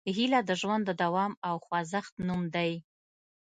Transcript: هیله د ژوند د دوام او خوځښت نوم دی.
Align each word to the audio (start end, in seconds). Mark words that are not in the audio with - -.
هیله 0.17 0.39
د 0.49 0.51
ژوند 0.61 0.83
د 0.85 0.91
دوام 1.03 1.33
او 1.47 1.55
خوځښت 1.65 2.13
نوم 2.27 2.41
دی. 2.55 2.71